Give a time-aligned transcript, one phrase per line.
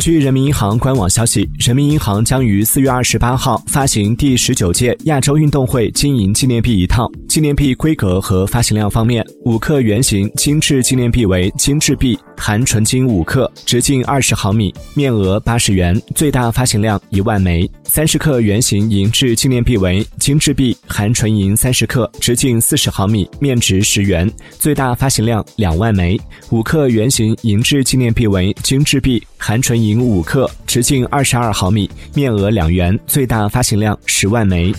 [0.00, 7.06] 据人民银行官网消息，人民银行将于四月二十八号发行第十九届亚洲运动会金银纪念币一套。
[7.28, 24.28] 纪念币规格和发行量方面，五克圆形精致纪念币为精致币，含纯金五克，直径二十毫米，面额八十元，最大发行量一万枚；三十克圆形银质纪念币为精致币，含纯银三十克，直径四十毫米，面值十元，
[24.58, 26.16] 最大发行量两万枚；
[26.48, 29.89] 五克圆形银质纪念币为精致币，含纯银。
[29.90, 34.72] 零五克，直径二十二毫米，面额两元，最大发行量十万枚。